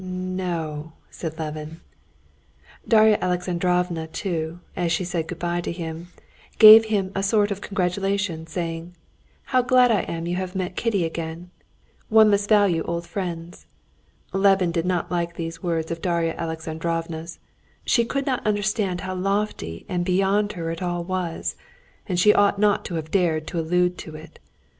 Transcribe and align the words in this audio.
"N 0.03 0.07
n 0.31 0.35
no!" 0.35 0.93
said 1.11 1.37
Levin. 1.37 1.79
Darya 2.87 3.19
Alexandrovna 3.21 4.07
too, 4.07 4.59
as 4.75 4.91
she 4.91 5.03
said 5.03 5.27
good 5.27 5.37
bye 5.37 5.61
to 5.61 5.71
him, 5.71 6.07
gave 6.57 6.85
him 6.85 7.11
a 7.13 7.21
sort 7.21 7.51
of 7.51 7.61
congratulation, 7.61 8.47
saying, 8.47 8.95
"How 9.43 9.61
glad 9.61 9.91
I 9.91 9.99
am 10.01 10.25
you 10.25 10.37
have 10.37 10.55
met 10.55 10.75
Kitty 10.75 11.05
again! 11.05 11.51
One 12.09 12.31
must 12.31 12.49
value 12.49 12.81
old 12.85 13.05
friends." 13.05 13.67
Levin 14.33 14.71
did 14.71 14.87
not 14.87 15.11
like 15.11 15.35
these 15.35 15.61
words 15.61 15.91
of 15.91 16.01
Darya 16.01 16.33
Alexandrovna's. 16.35 17.37
She 17.85 18.03
could 18.03 18.25
not 18.25 18.43
understand 18.43 19.01
how 19.01 19.13
lofty 19.13 19.85
and 19.87 20.03
beyond 20.03 20.53
her 20.53 20.71
it 20.71 20.81
all 20.81 21.03
was, 21.03 21.55
and 22.09 22.19
she 22.19 22.33
ought 22.33 22.57
not 22.57 22.83
to 22.85 22.95
have 22.95 23.11
dared 23.11 23.45
to 23.49 23.59
allude 23.59 23.99
to 23.99 24.15
it. 24.15 24.39